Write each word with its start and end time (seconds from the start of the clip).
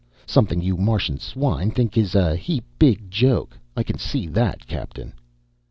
"Something 0.25 0.63
you 0.63 0.77
Martian 0.77 1.19
swine 1.19 1.69
think 1.69 1.95
is 1.95 2.15
a 2.15 2.35
heap 2.35 2.63
big 2.79 3.11
joke. 3.11 3.55
I 3.77 3.83
can 3.83 3.99
see 3.99 4.25
that, 4.29 4.65
captain." 4.65 5.13